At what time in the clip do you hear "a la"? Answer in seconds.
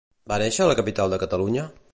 0.65-0.77